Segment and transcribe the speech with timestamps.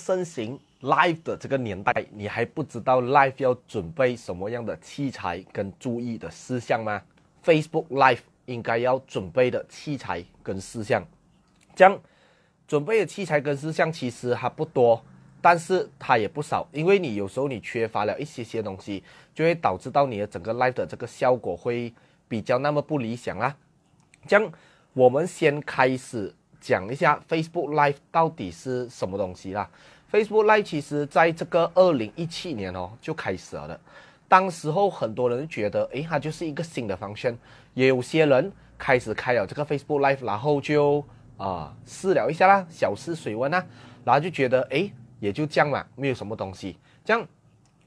[0.00, 7.00] 身形 live 的这个年代，你还不知道 live 要准备什么样的器材跟注意的事项吗
[7.44, 11.02] ？Facebook Live 应该要准备的器材跟事项，
[11.76, 11.98] 这样
[12.66, 15.00] 准备的器材跟事项其实还不多，
[15.40, 19.02] 但是它也不少，因为你有时候你缺乏了一些些东西，
[19.32, 21.94] 就会导致到你的整个 live 的这个效果会
[22.26, 23.56] 比较那么不理想啊。
[24.26, 24.52] 这样
[24.92, 26.34] 我们先开始。
[26.64, 29.68] 讲一下 Facebook Live 到底是什么东西啦
[30.10, 33.78] ？Facebook Live 其实在这个二零一七年哦就开始了的，
[34.26, 37.36] 当时候很多人觉得，诶，它就是一个新的方向，
[37.74, 41.04] 也有些人开始开了这个 Facebook Live，然后就
[41.36, 43.62] 啊试了一下啦，小试水温啊，
[44.02, 44.90] 然后就觉得，诶，
[45.20, 46.78] 也就这样嘛，没有什么东西。
[47.04, 47.28] 这样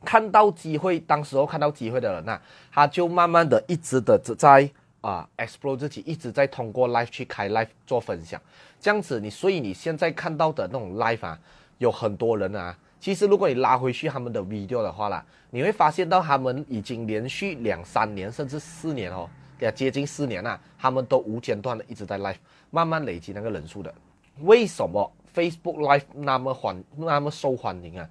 [0.06, 2.40] 看到机会，当时候看到机会的人呐，
[2.72, 4.70] 他就慢慢的一直的在。
[5.08, 8.42] 啊，explore 自己一直在通过 live 去开 live 做分享，
[8.78, 11.40] 这样子你，所以你现在看到的那种 live 啊，
[11.78, 12.78] 有很多人啊。
[13.00, 22.36] 其实如果你拉回去他们的 video 的话啦，你会发现到他们已经连续两三年甚至四年哦，要接近四年了，他们都无间断的一直在 live，
[22.70, 23.94] 慢慢累积那个人数的。
[24.42, 28.10] 为什么 Facebook live 那么欢那么受欢迎啊？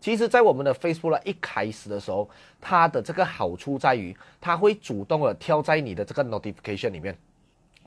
[0.00, 7.14] 其实，在我们的 Facebook 一开始的时候，它的这个好处在于，它会主动的跳在你的这个 notification 里面，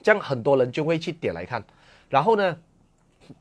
[0.03, 1.63] 这样很多人就会去点来看。
[2.09, 2.55] 然后呢，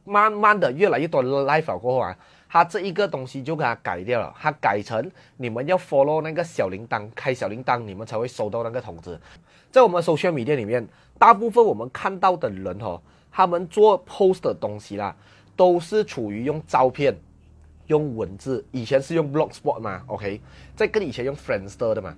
[0.05, 2.17] 慢慢的越来越多的 live 过后啊，
[2.49, 9.21] 它这一个东西就给它改掉了，它改成你们要 follow 那个小铃铛，开小铃铛，你们才会收到那个通知。
[9.71, 12.99] 在我们搜炫米店里面，大部分我们看到的人哦，
[13.31, 15.15] 他们做 post 的东西啦，
[15.55, 17.15] 都是处于用照片。
[17.93, 20.41] 用文字，以前是用 Blogspot 嘛，OK，
[20.75, 22.17] 在跟以前用 Friendster 的嘛，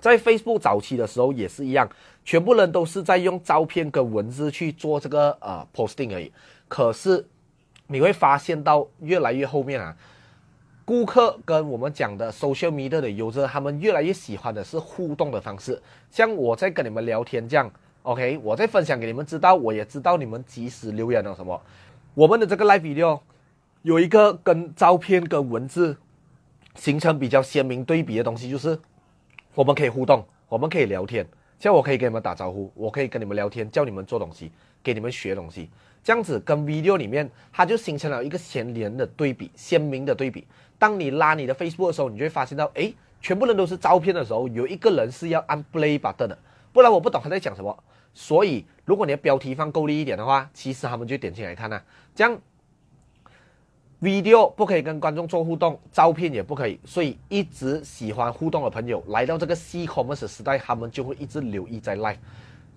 [0.00, 1.86] 在 Facebook 早期的时候也是一样，
[2.24, 6.32] 全部人都是在用照片跟文字去做这个呃 posting 而已。
[6.68, 7.22] 可是
[7.86, 9.94] 你会发现到越来越后面啊，
[10.86, 17.70] 顾客跟我们讲的 social media 的 user，他们越来越喜欢的是互动的方式，像我在跟你们聊天这样
[18.04, 21.60] ，OK，我在分享给你们知道，我也知道你们及时留言了什么，
[22.14, 23.20] 我们的这个 live video。
[23.84, 25.94] 有一个跟照片跟文字
[26.74, 28.78] 形成比较鲜明对比的东西，就是
[29.54, 31.26] 我们可以互动，我们可以聊天，
[31.58, 34.50] 像我可以跟你们打招呼，我可以跟你们聊天，教你们做东西，
[34.82, 35.68] 给你们学东西，
[36.02, 40.46] 这样子跟 video 里面它就形成了一个鲜连的对比，鲜明的对比。
[40.78, 42.90] 当你拉你的 Facebook 的时候，你就会发现到，哎，
[43.20, 46.38] 全部人都是照片的时候，有一个人是要按 play button 的，
[46.72, 47.84] 不然我不懂他在讲什么。
[48.14, 51.78] 所以如果你的标题放够力一点的话，其实他们就点进来看呐，
[52.14, 52.40] 这样。
[54.04, 62.18] Video 不可以跟观众做互动，照片也不可以，所以一直喜欢互动的朋友来到这个 C commerce 时代，他们就会一直留意在 live。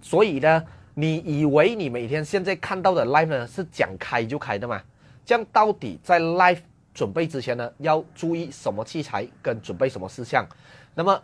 [0.02, 4.82] 所以呢，你以为你每天现在看到的 live 呢是讲开就开的吗？
[5.26, 6.60] 这样到底在 live
[6.94, 10.48] 准备之前呢，要注意什么器材跟准备什么事项？
[10.96, 11.22] 那么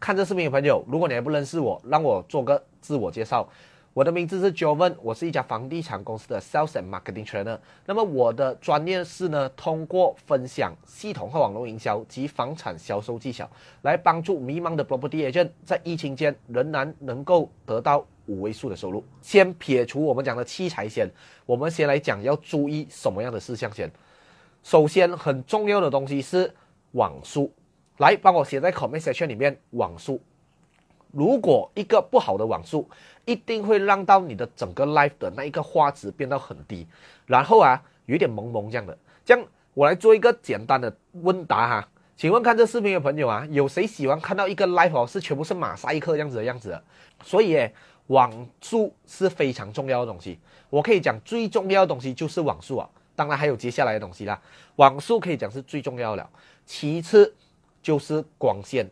[0.00, 3.46] 看这视频的朋友，如果你还不认识我，让我做个自我介绍。
[3.94, 7.58] 我的名字是 Joven，我是一家房地产公司的 Sales and Marketing Trainer。
[7.84, 13.46] 那么我的专业是呢，通过分享系统化网络营销及房产销售技巧，
[13.82, 19.04] 来帮助迷茫的 Property Agent 在疫情间仍然能够得到五位数的收入。
[19.20, 21.06] 先撇除我们讲的器材先，
[21.44, 23.92] 我们先来讲要注意什么样的事项先。
[24.62, 26.50] 首先很重要的东西是
[26.92, 27.52] 网速，
[27.98, 30.18] 来帮我写在 Comment Section 里面网速。
[31.12, 32.88] 如果一个不好的网速，
[33.24, 36.86] 一定会让到你的整个 live 的那一个画质变到很低，
[37.26, 38.98] 然后啊，有点蒙蒙这样的。
[39.24, 46.82] 这样我来做一个简单的问答哈，请问看这视频的朋友啊，有谁喜欢看到一个 live 哦是全部是马赛克这样子的样子的？
[47.22, 47.68] 所以
[48.08, 50.38] 网速是非常重要的东西。
[50.70, 54.40] 我可以讲最重要的东西就是网速啊，当然还有接下来的东西啦。
[54.76, 56.28] 网速可以讲是最重要的，
[56.66, 57.32] 其次
[57.82, 58.90] 就是光线。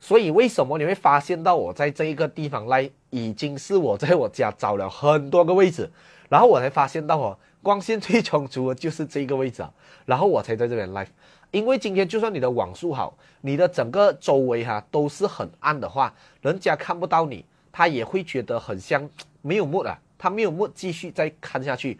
[0.00, 5.88] 所以为什么你会发现到我在这一个地方来，已经是我在我家找了很多个位置，
[6.28, 9.70] 然后我才发现到哦，光线最充足的就是这个位置啊，
[10.06, 11.06] 然后我才在这边来。
[11.50, 19.06] 因为今天就算你的网速好，你的整个周围哈都是很暗的话，人家看不到你，他也会觉得很像
[19.42, 21.98] 没有木啊，他没有木继续再看下去。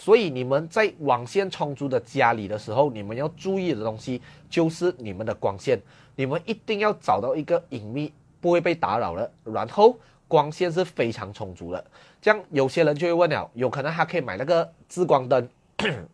[0.00, 4.18] 所以你们在网线充足的家里的时候，你们要注意的东西
[4.48, 5.78] 就是你们的光线。
[6.16, 8.10] 你们一定要找到一个隐秘、
[8.40, 9.94] 不会被打扰的，然后
[10.26, 11.84] 光线是非常充足的。
[12.18, 15.46] 这样有些人就会问了，有可能他可以买那个自光灯、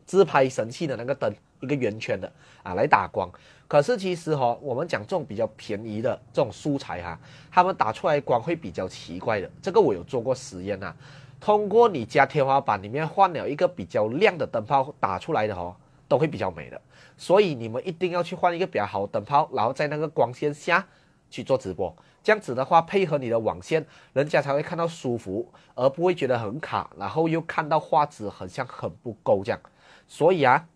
[0.05, 2.31] 自拍神器的那个灯，一个圆圈的
[2.65, 3.31] 啊来打光。
[3.69, 7.17] 可是其实哈，我们讲这种比较便宜的这种素材哈，
[7.53, 9.49] 他们打出来光会比较奇怪的。
[9.63, 10.93] 这个我有做过实验啊。
[11.41, 15.75] 通过你家天花板里面换了一个比较亮的灯泡打出来的哦，
[16.09, 16.81] 都会比较美的。
[17.17, 20.87] 所以你们一定要去换一个比较好的灯泡，然后在那个光线下
[21.31, 21.95] 去做直播。
[22.23, 29.61] 这样子的话，配合你的网线，人家才会看到舒服，而不会觉得很卡，然后又看到画质很像很不够这样。
[30.09, 30.67] 所以啊，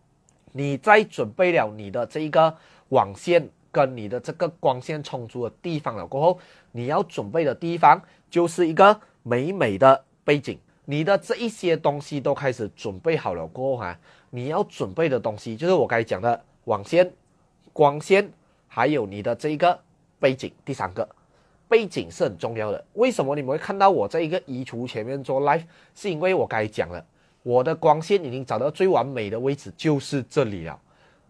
[0.52, 2.56] 你在准备了你的这一个
[2.90, 6.38] 网线跟你的这个光线充足的地方了过后，
[6.72, 10.58] 你要准备的地方就是一个美美的背景。
[10.84, 13.99] 你的这一些东西都开始准备好了过后啊，
[14.31, 17.08] 你要准备的东西就是我刚才讲的网线、
[17.72, 18.28] 光线，
[18.67, 19.78] 还有你的这一个
[20.19, 20.52] 背景。
[20.64, 21.08] 第三个。
[21.69, 22.84] 背景是很重要的。
[22.94, 25.62] 为什么你们会看到我在一个衣橱前面做 live？
[25.94, 27.06] 是因为我刚才讲了，
[27.44, 30.76] 我的光线已经找到最完美的位置，就是这里了。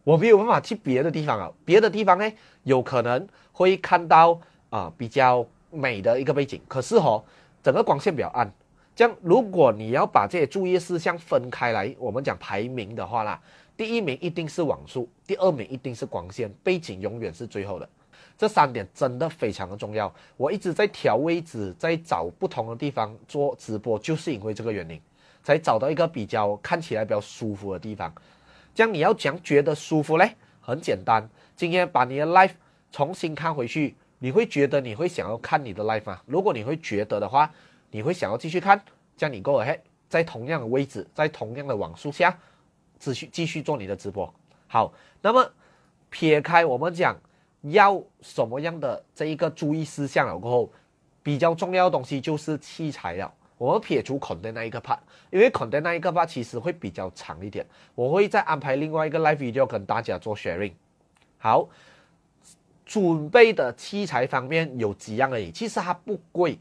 [0.02, 2.32] 我没有办法去别的地方啊，别的地方呢
[2.62, 4.40] 有可能会看到
[4.70, 7.22] 啊比较美的一个背景，可是哦，
[7.62, 8.50] 整个光线比较暗。
[9.00, 13.41] 这样，如果你要把这些注意事项分开来，我们讲排名的话啦，
[13.75, 17.88] 第一名一定是网速，第二名一定是光线，背景永远是最后的。
[18.37, 20.14] 这三点真的非常的重要。
[20.37, 25.00] 我一直在调位置，在找不同的地方做直播，就是因为这个原因，
[25.43, 28.12] 才找到一个比较看起来比较舒服的地方。
[28.75, 31.26] 这样你要讲觉得舒服嘞，很简单。
[31.56, 32.52] 今天把你的 live
[32.93, 36.20] 重新看回去，你会觉得你会想要看你的 live 吗？
[36.26, 37.50] 如果你会觉得的话，
[37.90, 38.81] 你会想要继续看，
[39.16, 42.38] 这样你 go ahead，在同样的位置，在同样的网速下，
[42.98, 44.32] 继续继续做你的直播。
[44.66, 44.92] 好，
[45.22, 45.50] 那么
[46.08, 47.16] 撇开我们讲。
[47.64, 50.72] 要什么样的这一个注意事项了过后，
[51.22, 53.31] 比较重要的东西就是器材了。
[53.58, 54.96] 我们撇除 content 那一个 part，
[55.28, 60.72] 因为 content 那一个 part 其实会比较长一点，我会再安排另外一个 live video 跟大家做 sharing。
[61.37, 61.69] 好，
[62.87, 66.58] 准备的器材方面有几样而已，其实它不贵。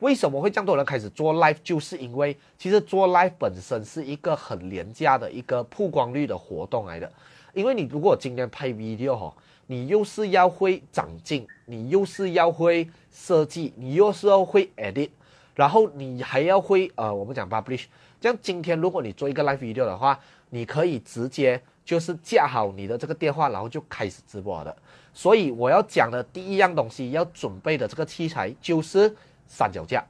[0.00, 1.56] 为什么会这样多人开始做 live？
[1.62, 7.12] 就是因为其实做 live 本身是一个很廉价的一个曝光率的活动来的。
[7.54, 9.34] 因为你如果今天拍 video 哈。
[9.70, 15.10] 你又是要会长镜，你又是要会设计，你又是要会 edit，
[15.54, 17.84] 然后你还要会呃，我们讲 publish。
[18.18, 20.18] 这样今天如果你做一个 live video 的话，
[20.48, 24.74] 你可以直接就是架好你的这个电话，然后就开始直播的。
[25.12, 29.14] 所以我要讲的第一样东西要准备的这个器材就是
[29.48, 30.04] 三脚架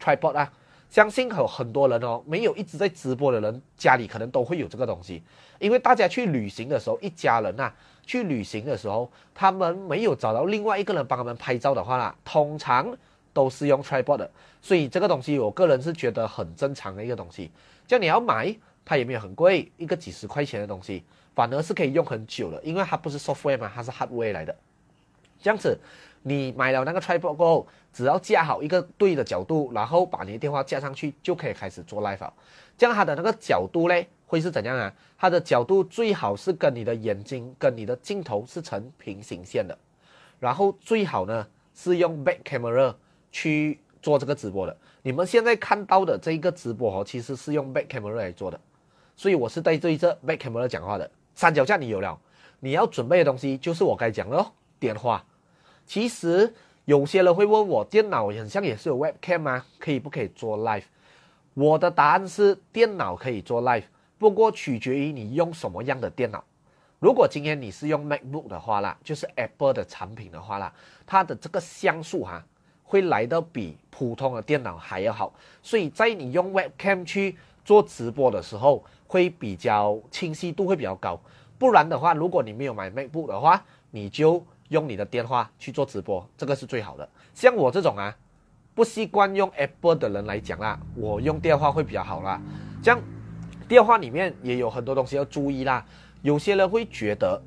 [0.00, 0.50] ，tripod 啊。
[0.88, 5.22] 相信有很多人哦，没有一直在直播的人家里可能都会有这个东西，
[5.58, 7.70] 因为大家去旅行的时候，一家人呐。
[8.06, 12.96] 去旅行的时候，他们没有找到另外一个人帮他们拍照的话啦，通常
[13.32, 14.30] 都是用 tripod 的，
[14.62, 17.50] 所以这个东西我个人是觉得很正常的一个东西。
[17.84, 18.54] 叫你要买，
[18.84, 21.02] 它也没有很贵，一个几十块钱的东西，
[21.34, 24.54] 反而是可以用很久的，因为它不是 software 嘛，它是 hardware 来的。
[25.42, 25.76] 这样子，
[26.28, 32.32] 你买了那个 tripod 过后，只要架好一个对的角度，然后把你的电话架上去，就可以开始做 live 了。
[32.76, 34.08] 这样它的那个角度嘞。
[34.28, 34.92] 会是怎样啊？
[35.16, 39.78] 它的角度最好是跟你的眼睛跟你的镜头是成平行线的，
[40.40, 41.46] 然后最好呢
[41.76, 42.92] 是用 back camera
[43.30, 44.76] 去做这个直播的。
[45.02, 48.58] 你们现在看到的这一个直播哦，其实是用 back camera 来做的，
[49.14, 51.08] 所以我是对这 back camera 讲话的。
[51.36, 52.18] 三脚架你有了，
[52.58, 54.50] 你要准备的东西就是我该讲的哦，
[54.80, 55.24] 电话。
[55.86, 56.52] 其实
[56.84, 59.64] 有些人会问我，电脑很像也是有 webcam 吗？
[59.78, 60.84] 可以不可以做 live？
[61.54, 63.84] 我的答案是电脑可以做 live。
[64.18, 66.42] 不过取决于你用什么样的电脑。
[66.98, 70.72] 如果今天你是用 MacBook 的话啦，就是 Apple 的产品的话啦，
[71.06, 72.42] 它的这个像素哈
[72.82, 75.32] 会来的比普通的电脑还要好。
[75.62, 81.20] 所以在你用 Webcam 去做直播的时候，会比较清晰度会比较高。
[81.58, 87.08] 不然的话，如果你没有买 MacBook 的话，你就用你的电话去做直播，这个是最好的。
[87.34, 88.16] 像我这种啊，
[88.74, 92.40] 不习惯用 Apple 的人来讲啦，我用电话会比较好啦。
[92.82, 93.00] 这样。
[93.68, 95.84] 电话里面也有很多东西要注意啦。
[96.22, 97.42] 有些人会觉得，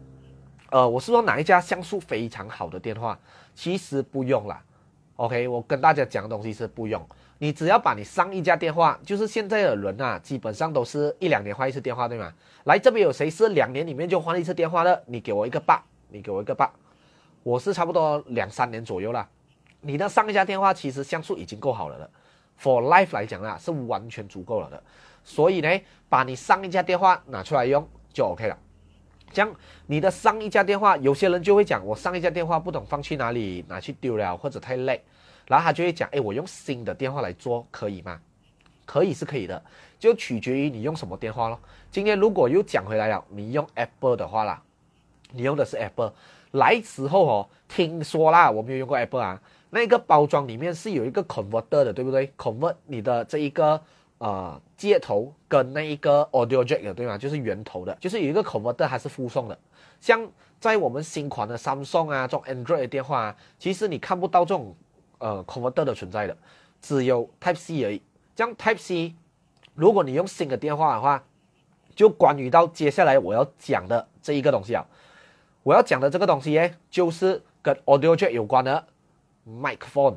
[0.70, 3.18] 呃，我是说哪一家像素非常好的电话，
[3.56, 4.62] 其实不用啦。
[5.16, 7.02] OK，我跟大家讲的东西是不用。
[7.38, 12.34] 你只要把你上一家电话，就是现在的人啊，基本上都是一两年换一次电话，对吗？
[12.66, 15.02] 来这边有谁是两年里面就换一次电话的？
[15.06, 16.70] 你给我一个八，你给我一个八。
[17.44, 19.28] 我是差不多两三年左右啦。
[19.82, 22.10] 你的上一家电话其实像素已经够好了的
[22.62, 24.84] ，For life 来讲啊，是完全足够了的。
[25.24, 28.58] 所以呢，把你上一家电话拿出来用就 OK 了。
[29.32, 29.56] 这样
[29.86, 35.02] 你的上一家电话，有些人就会讲，我上一家电话不懂放去哪里，拿去丢了或者太累，
[35.48, 38.20] 然后他就会讲，哎，我用新的电话来做可以吗？
[38.86, 39.64] 可以是可以的，
[40.00, 41.60] 就取决于你用什么电话咯。
[41.92, 44.62] 今天如果又讲回来了，你用 Apple 的话啦，
[45.32, 46.12] 你用的是 Apple，
[46.52, 53.82] 来时候哦，听说啦，我没有用过 Apple 啊，那个包装里面是有一个 converter 的，对不对？convert 你的这一个。
[54.20, 57.18] 呃接头跟那一个 audio jack 的，对吗？
[57.18, 59.58] 就是源头的，就是有一个 converter 还是附送的。
[60.02, 60.30] 像
[60.60, 64.76] 在我们新款的 Samsung 啊，这种 Android 电话啊，其实你看不到这种
[65.20, 66.36] 呃 converter 的存在的，
[66.82, 68.02] 只有 Type C 而已。
[68.36, 69.16] 这样 Type C，
[69.74, 71.24] 如果你用新的电话的话，
[71.96, 74.86] 就关于到接下来我要讲的这一个东西啊，
[75.70, 78.88] 我要讲的这个东西呢，就是跟 audio jack 有关的
[79.48, 80.16] microphone。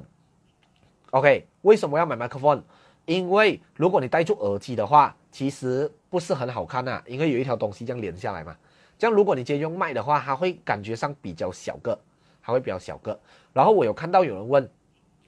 [1.11, 2.62] OK，为什么要买 microphone？
[3.04, 8.56] 因为如果你戴住耳机的话，其实不是很好看呐，因为有一条东西这样连下来嘛。
[8.97, 12.00] 这样如果你直接用麦的话，它会感觉上比较小个，
[12.40, 13.21] 还会比较小个。
[13.52, 14.66] 然后我有看到有人问，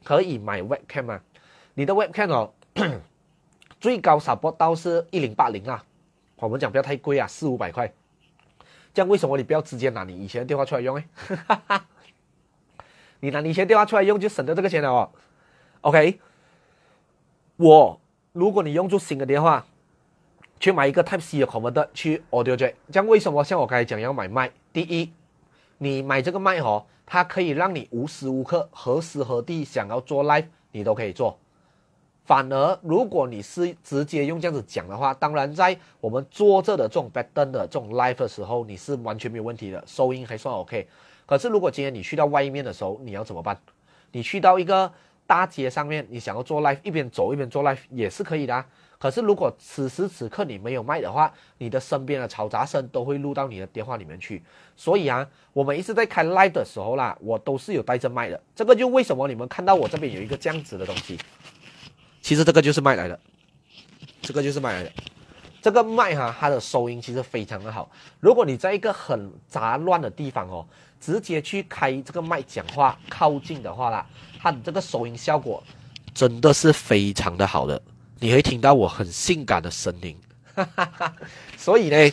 [0.02, 1.20] 可以买 webcam 吗？
[1.74, 2.50] 你的 webcam 哦，
[3.78, 5.84] 最高 support 到是一零八零啊。
[6.36, 7.92] 我们讲不要太贵啊，四五百块。
[8.94, 11.80] 这样为什么你不要直接拿你以前的电话出来用哎？
[13.20, 15.10] 你拿你以前电话出来用就省得这个钱了哦。
[15.80, 16.20] OK，
[17.56, 18.00] 我
[18.32, 19.66] 如果你用住新的电话，
[20.60, 24.52] 去买一个 Type C 的 converter 去 Audio Jack，这样为什么像我刚才讲要买麦？
[24.72, 25.10] 第一，
[25.78, 31.38] 你买这个麦哦，它可以让你无时无刻、何时何地想要做 live，你都可以做。
[32.24, 40.88] 反而如果你是直接用这样子讲的话，当然在我们坐着的这种 bad 的这种 live 的时候，你是完全没有问题的，收音还算 OK。
[41.26, 43.58] 可是如果今天你去到外面的时候，你要怎么办？
[44.12, 44.90] 你去到一个
[45.26, 48.64] 大街上面，你想要做 live，一边走一边做 live 也是可以的。
[48.98, 54.42] 可是如果此时此刻你没有麦的话，你的身边的嘈杂声都会录到你的电话里面去。
[54.76, 58.40] 所以啊，我每一次在开 live 的时候啦，我都是有带着麦的。
[58.54, 61.18] 这个就为什么你们看到我这边有一个这样子的东西，
[62.24, 63.20] 其实这个就是麦来的，
[64.22, 64.90] 这个就是麦来的。
[65.60, 67.90] 这个麦哈，它的收音其实非常的好。
[68.18, 70.66] 如果你在一个很杂乱的地方哦，
[70.98, 74.06] 直接去开这个麦讲话，靠近的话啦。
[74.40, 75.62] 它的这个收音效果
[76.14, 77.80] 真的是非常的好的，
[78.18, 80.16] 你会听到我很性感的声音，
[80.54, 81.14] 哈哈哈
[81.58, 82.12] 所以呢，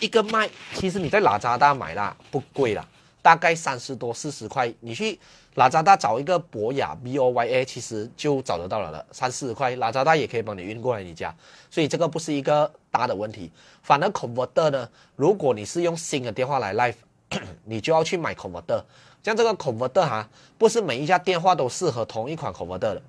[0.00, 2.84] 一个麦其实你在拉扎大买啦不贵啦，
[3.22, 5.16] 大概三十多四十块，你去
[5.56, 11.34] 拉扎大找一个博雅 B O Y A 其实就找得到了了，三四十块拉扎大也可以帮你运过来你家，
[11.70, 13.50] 所以这个不是一个大的问题。
[13.82, 16.96] 反而 converter 呢，如果你是用新的电话来 live，
[17.64, 18.82] 你就要去买 converter。
[19.22, 23.02] 像这个 converter 哈，不是每一家电话都适合同一款 converter 的。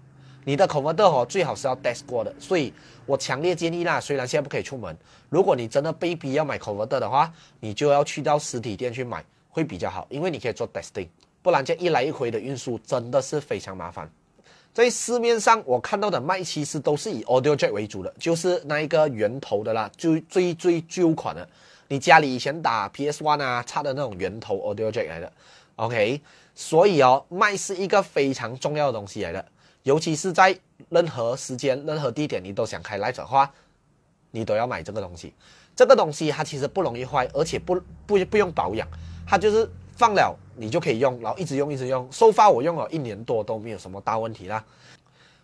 [0.46, 2.34] 你的 converter 哦，最好是要 test 过的。
[2.40, 2.74] 所以
[3.06, 11.10] 我强烈建议啦，虽然现在不可以出门，如果你真的被逼要买 converter 的话，你就要去到实体店去买，会比较好，因为你可以做 testing。
[11.48, 14.12] 不然这一来一回的运输真的是非常麻烦。
[14.74, 21.48] 在市面上我看到的麦其实都是以 audio jack 为主的，就是那一个源头的啦，最最最旧款的。
[21.88, 25.32] 你家里以前打 PS One 啊插的那种源头 audio jack 来的。
[25.78, 26.20] OK，
[26.54, 29.46] 所以哦，麦是一个非常重要的东西来的，
[29.84, 30.54] 尤其是在
[30.90, 33.50] 任何时间、任何地点，你都想开 live 的话，
[34.32, 35.34] 你都要买这个东西。
[35.78, 38.86] 这个东西它其实不容易坏，而且不不不用保养，
[39.26, 42.08] 它就是放了你就可以用，然后一直用一直用。
[42.12, 44.64] 收发我用了一年多都没有什么大问题啦。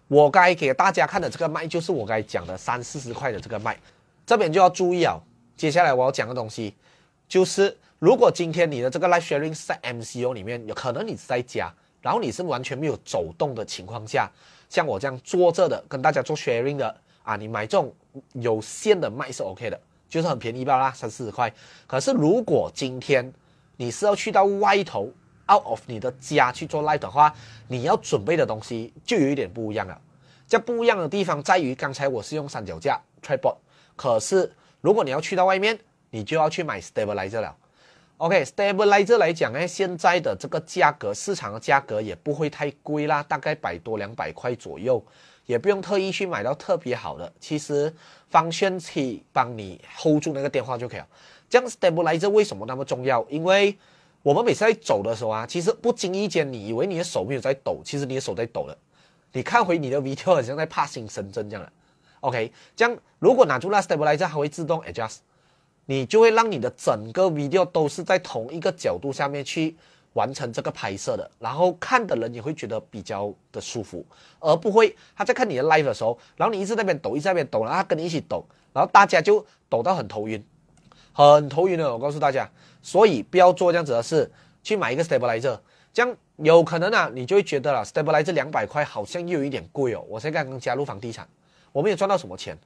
[0.07, 3.77] 我该给大家看的这个麦就是我该讲的三四十块的这个麦，
[4.25, 5.19] 这边就要注意啊。
[5.57, 6.74] 接下来我要讲的东西
[7.27, 7.77] 就是。
[8.00, 14.29] 如果今天你的这个 live sharing 在 MCO 里面，有可能你在家，然后你是完全没有走动的情况下，
[14.67, 16.93] 像我这样坐着的跟大家做 sharing 的
[17.24, 17.93] 啊，你买这种
[18.33, 19.79] 有线的麦是 OK 的，
[20.10, 21.50] 就是很便宜吧啦，三四十块。
[21.88, 23.31] 可是如果今天
[23.77, 25.12] 你是要去到外头
[25.51, 27.34] out of 你的家去做 live 的话，
[27.68, 30.00] 你要准备的东西就有一点不一样了。
[30.48, 33.56] 这不一样的地方在于，刚才我是用三脚架 tripod，
[33.96, 34.51] 可是
[34.82, 35.80] 如果你要去到外面，
[36.12, 37.56] 你就要去买 stabilizer 了。
[38.18, 45.03] OK，stabilizer 来讲呢，现在的这个价格，市场的价格也不会太贵啦，大概百多两百块左右，
[45.46, 47.94] 也不用特意去买到特别好的，其实
[48.30, 51.08] 方旋器帮你 hold 住那个电话就可以了。
[51.53, 53.24] 这样 stabilizer 为什么那么重要？
[53.29, 53.77] 因为
[54.24, 58.75] 我们每次在走的时候啊，其实不经意间你以为你的手没有在抖，其实你的手在抖了。
[59.33, 61.72] 你看回你的 video，好像在帕星深圳这样的。
[62.22, 65.17] OK，这样如果拿住那 stabilizer，它会自动 adjust。
[65.86, 69.75] 你就会让你的整个 video 都是在同一个角度下面去
[70.13, 74.03] 完成这个拍摄的，然后看的人也会觉得比较的舒服，
[74.39, 78.43] 而不会他在看你的 live 的时候，然后你一直在那边抖，一直在那边抖，然后他跟你一起抖，
[78.74, 80.43] 然后大家就抖到很头晕，
[81.13, 81.93] 很头晕的。
[81.93, 82.50] 我告诉大家，
[82.82, 84.29] 所以不要做这样子的事，
[84.62, 85.58] 去买一个 stabilizer，
[85.93, 90.03] 这样有可能啊，你就会觉得了，stabilizer 两百块好像又有一点贵哦。
[90.10, 91.27] 我才刚刚加入房地产，
[91.72, 92.58] 我没有赚到什么钱，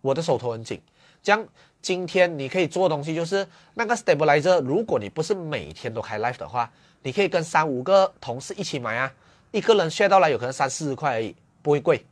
[0.00, 0.80] 我的手头很紧。
[1.22, 1.46] 这样，
[1.80, 4.60] 今天你可以做的东西就是那个 stabilizer。
[4.60, 6.68] 如果你不是每天都开 live 的话，
[7.02, 9.12] 你可以跟三五个同事一起买啊，
[9.52, 12.04] 一个人炫到来有可能三四十块而已，不会贵。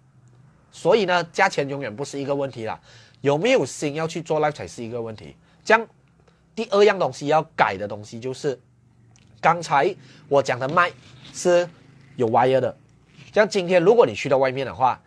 [0.70, 2.80] 所以呢，价钱永远不是一个问题啦，
[3.20, 5.35] 有没有心要去做 live 才是一个问题。
[5.70, 5.86] 这样，
[6.52, 8.58] 第二样东西要改的东西就是，
[9.40, 9.94] 刚才
[10.28, 10.90] 我讲的麦
[11.32, 11.68] 是
[12.16, 12.76] 有 wire 的，
[13.32, 15.00] 像今天如果你去到外面的话，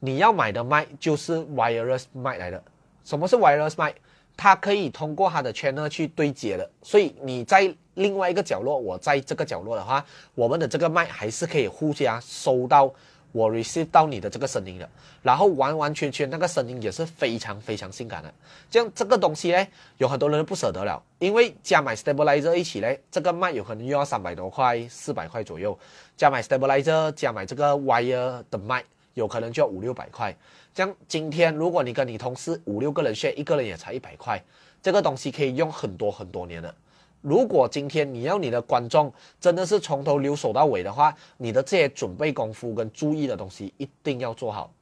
[0.00, 2.60] 你要买的麦就是 wireless 麦来的。
[3.04, 3.94] 什么是 wireless 麦？
[4.36, 12.92] 它可以通过它的 channel 去对接的，所以你在另外一个角落，我在这个角落的话，我们的这个麦还是可以互相收到
[13.32, 14.88] 我 receive 到你的这个声音了，
[15.22, 18.32] 然后完完全全那个声音也是非常非常性感的。
[18.70, 19.66] 这样这个东西呢，
[19.98, 25.78] 有很多人不舍得了，因为加买 stabilizer 一起呢，这个麦有可能又要三百多块、四百块左右，
[26.16, 28.84] 加买 stabilizer 加买这个 wire 的麦。
[29.14, 30.32] 有可能就要五六百块，
[30.72, 34.40] 这样今天如果你跟你同事五六个人 share，一个人也才一百块，
[34.80, 36.72] 这个东西可以用很多很多年了。
[37.20, 44.72] 如果今天你要你的观众真的是从头留守到尾的话，你的这些准备功夫跟注意的东西一定要做好，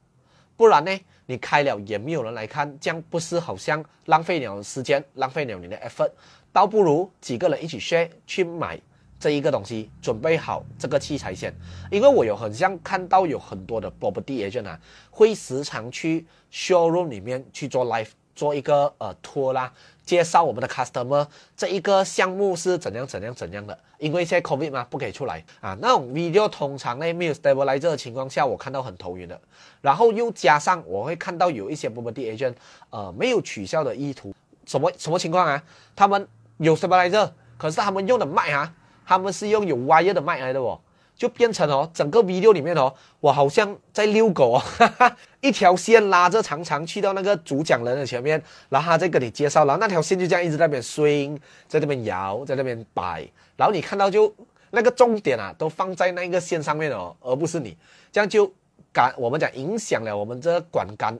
[0.55, 0.91] 不然呢，
[1.25, 6.11] 你开了也没有人来看，这样不是好像浪费了时间，浪费了你的 effort，
[6.51, 8.79] 倒不如几个人一起 share 去买。
[9.19, 11.51] 这一个东西准备好这个器材先，
[11.89, 14.79] 因为我有很像看到有很多的 property agent 啊，
[15.09, 19.73] 会时常去 showroom 里面去做 live，做一个呃 tour 啦，
[20.05, 21.25] 介绍我们的 customer
[21.57, 23.77] 这一个项目是怎样怎样怎样的。
[23.97, 25.75] 因为现在 covid 嘛，不可以出来啊。
[25.81, 29.41] 那种 video 通常呢没有 stabilizer 的情况下，我看到很头晕的。
[29.81, 32.53] 然后又加上我会看到有一些 property agent，
[32.91, 34.33] 呃，没有取消的意图。
[34.67, 35.63] 什么什么情况啊？
[35.95, 36.27] 他们
[36.57, 38.71] 有 stabilizer，可是他们用的麦啊。
[39.09, 40.77] 他们是用有 wire 的麦来的哦，
[41.17, 54.31] 就变成哦，整个 V 六里面哦，我好像在遛狗哦，哈 哈一条线拉着长长去到那个主讲人的前面，然后他再跟你介绍，然后那条线就这样一直在那边 swing，在那边摇，在那边摆，然后你看到就
[54.69, 57.75] 那个重点啊，都放在那个线上面哦，而不是你，
[58.11, 58.53] 这样就
[58.93, 61.19] 感我们讲影响了我们这观感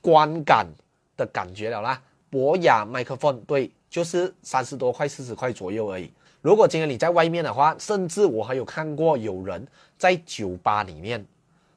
[0.00, 0.66] 观感
[1.16, 2.00] 的感觉了啦。
[2.30, 6.10] 博雅麦克风对，就是三十多块、四十块左右而已。
[6.46, 9.66] 如果今天你在外面的话，甚至我还有看过有人
[9.98, 11.26] 在酒吧里面，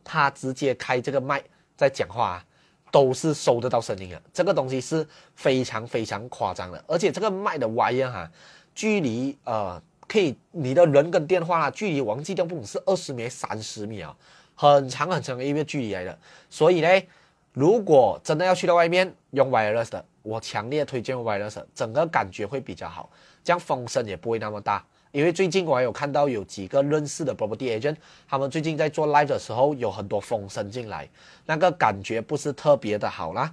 [0.03, 1.41] 他直接开这个麦
[1.75, 2.45] 在讲话，
[2.91, 4.21] 都是收得到声音的。
[4.31, 5.03] 这个东西是
[5.33, 8.29] 非常非常夸张的，而且这个麦的 wire 哈，
[8.75, 14.15] 距离呃可以你的人跟电话距离，忘记掉不是二十米、三十米啊，
[14.53, 16.15] 很长很长的一个距离来的。
[16.47, 16.87] 所以呢，
[17.53, 23.09] 如果真的要去到外面用 wireless 的，我强烈推荐 wireless，整个感觉会比较好。
[23.43, 27.95] 这样风声也不会那么大，因为最近我还有看到有几个认识的 property agent，
[28.27, 31.09] 他们最近在做 live 的时候有很多风声进来，
[31.45, 33.51] 那个感觉不是特别的好啦。